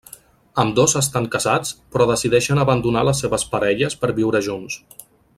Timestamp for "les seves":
3.11-3.45